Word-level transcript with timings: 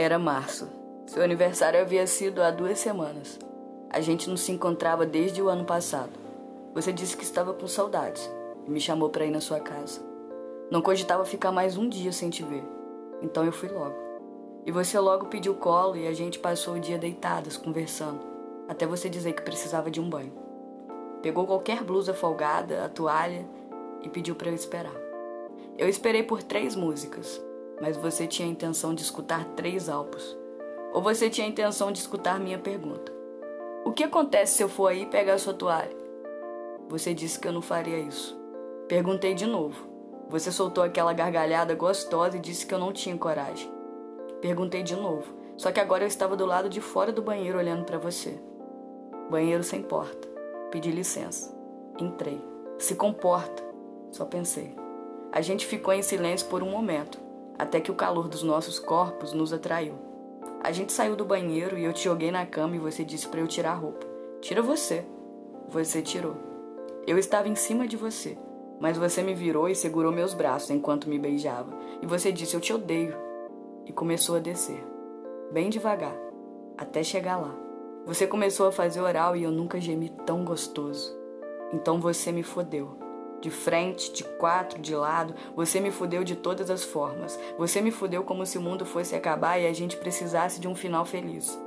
Era 0.00 0.16
março. 0.16 0.68
Seu 1.06 1.24
aniversário 1.24 1.80
havia 1.80 2.06
sido 2.06 2.40
há 2.40 2.52
duas 2.52 2.78
semanas. 2.78 3.36
A 3.90 4.00
gente 4.00 4.30
não 4.30 4.36
se 4.36 4.52
encontrava 4.52 5.04
desde 5.04 5.42
o 5.42 5.48
ano 5.48 5.64
passado. 5.64 6.12
Você 6.72 6.92
disse 6.92 7.16
que 7.16 7.24
estava 7.24 7.52
com 7.52 7.66
saudades 7.66 8.30
e 8.64 8.70
me 8.70 8.80
chamou 8.80 9.10
para 9.10 9.24
ir 9.24 9.32
na 9.32 9.40
sua 9.40 9.58
casa. 9.58 10.00
Não 10.70 10.80
cogitava 10.80 11.24
ficar 11.24 11.50
mais 11.50 11.76
um 11.76 11.88
dia 11.88 12.12
sem 12.12 12.30
te 12.30 12.44
ver, 12.44 12.62
então 13.20 13.44
eu 13.44 13.50
fui 13.50 13.68
logo. 13.68 13.96
E 14.64 14.70
você 14.70 14.96
logo 15.00 15.26
pediu 15.26 15.56
colo 15.56 15.96
e 15.96 16.06
a 16.06 16.12
gente 16.12 16.38
passou 16.38 16.74
o 16.74 16.80
dia 16.80 16.96
deitadas, 16.96 17.56
conversando, 17.56 18.20
até 18.68 18.86
você 18.86 19.08
dizer 19.08 19.32
que 19.32 19.42
precisava 19.42 19.90
de 19.90 20.00
um 20.00 20.08
banho. 20.08 20.32
Pegou 21.22 21.44
qualquer 21.44 21.82
blusa 21.82 22.14
folgada, 22.14 22.84
a 22.84 22.88
toalha 22.88 23.44
e 24.04 24.08
pediu 24.08 24.36
para 24.36 24.48
eu 24.48 24.54
esperar. 24.54 24.94
Eu 25.76 25.88
esperei 25.88 26.22
por 26.22 26.40
três 26.40 26.76
músicas, 26.76 27.42
mas 27.80 27.96
você 27.96 28.26
tinha 28.26 28.48
a 28.48 28.50
intenção 28.50 28.94
de 28.94 29.02
escutar 29.02 29.44
três 29.56 29.88
álbuns. 29.88 30.36
Ou 30.92 31.02
você 31.02 31.28
tinha 31.28 31.46
a 31.46 31.50
intenção 31.50 31.92
de 31.92 31.98
escutar 31.98 32.40
minha 32.40 32.58
pergunta: 32.58 33.12
O 33.84 33.92
que 33.92 34.04
acontece 34.04 34.56
se 34.56 34.62
eu 34.62 34.68
for 34.68 34.88
aí 34.88 35.06
pegar 35.06 35.34
a 35.34 35.38
sua 35.38 35.54
toalha? 35.54 35.96
Você 36.88 37.12
disse 37.12 37.38
que 37.38 37.46
eu 37.46 37.52
não 37.52 37.60
faria 37.60 37.98
isso. 37.98 38.38
Perguntei 38.88 39.34
de 39.34 39.46
novo. 39.46 39.86
Você 40.30 40.50
soltou 40.50 40.82
aquela 40.82 41.12
gargalhada 41.12 41.74
gostosa 41.74 42.36
e 42.36 42.40
disse 42.40 42.66
que 42.66 42.74
eu 42.74 42.78
não 42.78 42.92
tinha 42.92 43.16
coragem. 43.16 43.70
Perguntei 44.40 44.82
de 44.82 44.94
novo, 44.94 45.34
só 45.56 45.72
que 45.72 45.80
agora 45.80 46.04
eu 46.04 46.08
estava 46.08 46.36
do 46.36 46.46
lado 46.46 46.68
de 46.68 46.80
fora 46.80 47.10
do 47.10 47.22
banheiro 47.22 47.58
olhando 47.58 47.84
para 47.84 47.98
você. 47.98 48.38
Banheiro 49.30 49.62
sem 49.62 49.82
porta. 49.82 50.28
Pedi 50.70 50.90
licença. 50.90 51.54
Entrei. 51.98 52.40
Se 52.78 52.94
comporta. 52.94 53.62
Só 54.10 54.24
pensei. 54.24 54.74
A 55.32 55.40
gente 55.40 55.66
ficou 55.66 55.92
em 55.92 56.02
silêncio 56.02 56.46
por 56.48 56.62
um 56.62 56.70
momento, 56.70 57.18
até 57.58 57.80
que 57.80 57.90
o 57.90 57.94
calor 57.94 58.28
dos 58.28 58.42
nossos 58.42 58.78
corpos 58.78 59.32
nos 59.32 59.52
atraiu. 59.52 59.94
A 60.62 60.70
gente 60.72 60.92
saiu 60.92 61.16
do 61.16 61.24
banheiro 61.24 61.78
e 61.78 61.84
eu 61.84 61.92
te 61.92 62.04
joguei 62.04 62.30
na 62.30 62.46
cama 62.46 62.76
e 62.76 62.78
você 62.78 63.04
disse 63.04 63.26
para 63.28 63.40
eu 63.40 63.48
tirar 63.48 63.72
a 63.72 63.76
roupa. 63.76 64.06
Tira 64.40 64.62
você. 64.62 65.04
Você 65.68 66.00
tirou. 66.00 66.36
Eu 67.06 67.18
estava 67.18 67.48
em 67.48 67.54
cima 67.54 67.86
de 67.86 67.96
você, 67.96 68.38
mas 68.80 68.96
você 68.96 69.22
me 69.22 69.34
virou 69.34 69.68
e 69.68 69.74
segurou 69.74 70.12
meus 70.12 70.34
braços 70.34 70.70
enquanto 70.70 71.08
me 71.08 71.18
beijava. 71.18 71.72
E 72.02 72.06
você 72.06 72.30
disse: 72.30 72.54
Eu 72.54 72.60
te 72.60 72.72
odeio. 72.72 73.14
E 73.86 73.92
começou 73.92 74.36
a 74.36 74.38
descer, 74.38 74.84
bem 75.50 75.70
devagar, 75.70 76.14
até 76.76 77.02
chegar 77.02 77.38
lá. 77.38 77.54
Você 78.04 78.26
começou 78.26 78.66
a 78.66 78.72
fazer 78.72 79.00
oral 79.00 79.34
e 79.34 79.42
eu 79.42 79.50
nunca 79.50 79.80
gemi 79.80 80.10
tão 80.26 80.44
gostoso. 80.44 81.16
Então 81.72 81.98
você 81.98 82.30
me 82.30 82.42
fodeu. 82.42 83.07
De 83.40 83.50
frente, 83.50 84.12
de 84.12 84.24
quatro, 84.24 84.80
de 84.80 84.94
lado, 84.94 85.34
você 85.54 85.78
me 85.78 85.92
fudeu 85.92 86.24
de 86.24 86.34
todas 86.34 86.70
as 86.70 86.82
formas. 86.82 87.38
Você 87.56 87.80
me 87.80 87.90
fudeu 87.90 88.24
como 88.24 88.44
se 88.44 88.58
o 88.58 88.60
mundo 88.60 88.84
fosse 88.84 89.14
acabar 89.14 89.58
e 89.58 89.66
a 89.66 89.72
gente 89.72 89.96
precisasse 89.96 90.60
de 90.60 90.66
um 90.66 90.74
final 90.74 91.04
feliz. 91.04 91.58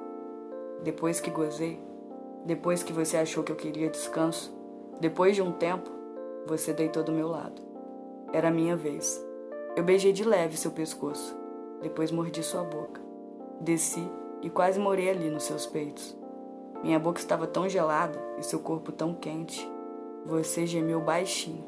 Depois 0.84 1.22
que 1.22 1.30
gozei, 1.30 1.80
depois 2.46 2.84
que 2.84 2.92
você 2.92 3.16
achou 3.16 3.44
que 3.44 3.52
eu 3.52 3.56
queria 3.56 3.90
descanso, 3.90 4.54
depois 5.00 5.36
de 5.36 5.42
um 5.42 5.52
tempo, 5.52 5.90
você 6.46 6.74
deitou 6.74 7.04
do 7.04 7.12
meu 7.12 7.30
lado. 7.30 7.62
Era 8.34 8.50
a 8.50 8.52
minha 8.52 8.76
vez. 8.76 9.24
Eu 9.76 9.84
beijei 9.84 10.12
de 10.12 10.26
leve 10.26 10.58
seu 10.58 10.72
pescoço, 10.72 11.38
depois 11.82 12.12
mordi 12.12 12.44
sua 12.44 12.64
boca. 12.64 13.00
Desci 13.62 14.06
e 14.42 14.50
quase 14.50 14.80
morei 14.80 15.10
ali 15.10 15.30
nos 15.30 15.44
seus 15.44 15.66
peitos. 15.66 16.18
Minha 16.84 17.00
boca 17.00 17.20
estava 17.20 17.48
tão 17.48 17.70
gelada 17.70 18.20
e 18.38 18.44
seu 18.44 18.60
corpo 18.60 18.92
tão 18.92 19.14
quente 19.14 19.70
você 20.26 20.66
gemeu 20.66 21.02
baixinho. 21.02 21.66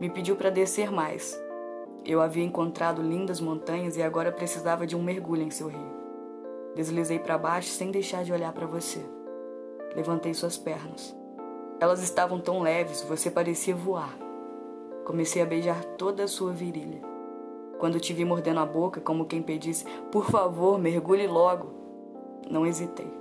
Me 0.00 0.08
pediu 0.08 0.36
para 0.36 0.50
descer 0.50 0.90
mais. 0.90 1.38
Eu 2.04 2.20
havia 2.20 2.44
encontrado 2.44 3.02
lindas 3.02 3.40
montanhas 3.40 3.96
e 3.96 4.02
agora 4.02 4.32
precisava 4.32 4.86
de 4.86 4.96
um 4.96 5.02
mergulho 5.02 5.42
em 5.42 5.50
seu 5.50 5.68
rio. 5.68 6.00
Deslizei 6.74 7.18
para 7.18 7.36
baixo 7.36 7.68
sem 7.68 7.90
deixar 7.90 8.24
de 8.24 8.32
olhar 8.32 8.52
para 8.52 8.66
você. 8.66 9.00
Levantei 9.94 10.32
suas 10.32 10.56
pernas. 10.56 11.14
Elas 11.80 12.02
estavam 12.02 12.40
tão 12.40 12.60
leves, 12.60 13.02
você 13.02 13.30
parecia 13.30 13.74
voar. 13.74 14.16
Comecei 15.04 15.42
a 15.42 15.46
beijar 15.46 15.84
toda 15.96 16.24
a 16.24 16.28
sua 16.28 16.52
virilha. 16.52 17.02
Quando 17.78 17.98
te 17.98 18.12
vi 18.12 18.24
mordendo 18.24 18.60
a 18.60 18.66
boca, 18.66 19.00
como 19.00 19.24
quem 19.24 19.42
pedisse: 19.42 19.84
Por 20.12 20.26
favor, 20.30 20.78
mergulhe 20.78 21.26
logo. 21.26 21.70
Não 22.48 22.66
hesitei. 22.66 23.12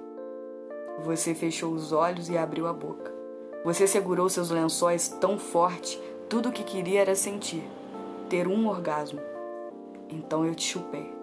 Você 1.03 1.33
fechou 1.33 1.73
os 1.73 1.91
olhos 1.91 2.29
e 2.29 2.38
abriu 2.38 2.67
a 2.67 2.73
boca. 2.73 3.19
Você 3.63 3.85
segurou 3.85 4.29
seus 4.29 4.49
lençóis 4.49 5.09
tão 5.09 5.37
forte, 5.37 6.01
tudo 6.29 6.47
o 6.47 6.51
que 6.51 6.63
queria 6.63 7.01
era 7.01 7.13
sentir, 7.13 7.61
ter 8.29 8.47
um 8.47 8.69
orgasmo. 8.69 9.19
Então 10.07 10.45
eu 10.45 10.55
te 10.55 10.63
chupei. 10.63 11.13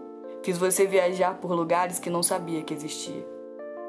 Fiz 0.42 0.58
você 0.58 0.86
viajar 0.86 1.38
por 1.38 1.50
lugares 1.52 1.98
que 1.98 2.10
não 2.10 2.22
sabia 2.22 2.62
que 2.62 2.74
existia. 2.74 3.26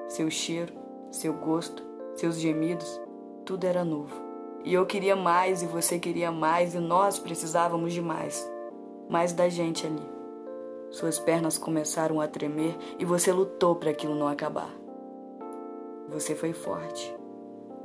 Seu 0.08 0.30
cheiro, 0.32 0.74
seu 1.12 1.34
gosto, 1.34 1.84
seus 2.16 2.40
gemidos, 2.40 3.02
tudo 3.46 3.66
era 3.66 3.84
novo. 3.84 4.16
E 4.64 4.74
eu 4.74 4.86
queria 4.86 5.16
mais 5.16 5.62
e 5.62 5.66
você 5.66 6.00
queria 6.00 6.32
mais 6.32 6.74
e 6.74 6.80
nós 6.80 7.20
precisávamos 7.20 7.92
de 7.92 8.02
mais. 8.02 8.50
Mais 9.10 9.34
da 9.34 9.50
gente 9.50 9.86
ali. 9.86 10.10
Suas 10.90 11.20
pernas 11.20 11.58
começaram 11.58 12.22
a 12.22 12.28
tremer 12.30 12.78
e 12.98 13.04
você 13.04 13.30
lutou 13.34 13.76
para 13.76 13.90
aquilo 13.90 14.16
não 14.16 14.28
acabar. 14.28 14.74
Você 16.08 16.34
foi 16.34 16.54
forte 16.54 17.14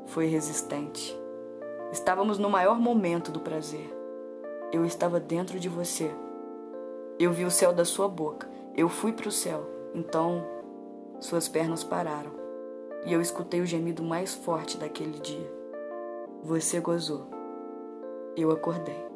foi 0.06 0.26
resistente. 0.26 1.18
Estávamos 1.92 2.38
no 2.38 2.48
maior 2.48 2.78
momento 2.78 3.30
do 3.30 3.40
prazer. 3.40 3.88
Eu 4.72 4.84
estava 4.84 5.20
dentro 5.20 5.60
de 5.60 5.68
você. 5.68 6.10
Eu 7.18 7.30
vi 7.32 7.44
o 7.44 7.50
céu 7.50 7.72
da 7.72 7.84
sua 7.84 8.08
boca. 8.08 8.48
Eu 8.74 8.88
fui 8.88 9.12
para 9.12 9.28
o 9.28 9.32
céu. 9.32 9.68
Então, 9.94 10.46
suas 11.20 11.48
pernas 11.48 11.84
pararam. 11.84 12.32
E 13.04 13.12
eu 13.12 13.20
escutei 13.20 13.60
o 13.60 13.66
gemido 13.66 14.02
mais 14.02 14.34
forte 14.34 14.78
daquele 14.78 15.18
dia. 15.18 15.52
Você 16.42 16.80
gozou. 16.80 17.28
Eu 18.36 18.50
acordei. 18.50 19.11